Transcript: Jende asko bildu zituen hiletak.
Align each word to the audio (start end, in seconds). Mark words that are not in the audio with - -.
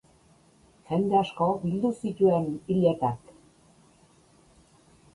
Jende 0.93 1.19
asko 1.19 1.51
bildu 1.67 1.93
zituen 2.01 2.49
hiletak. 2.73 3.33